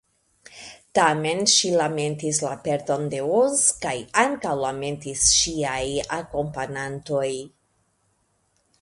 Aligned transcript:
Tamen 0.99 1.43
ŝi 1.55 1.73
lamentis 1.81 2.39
la 2.47 2.55
perdon 2.69 3.05
de 3.13 3.21
Oz, 3.41 3.61
kaj 3.85 3.93
ankaŭ 4.25 4.57
lamentis 4.65 5.29
ŝiaj 5.41 5.81
akompanantoj. 6.21 7.29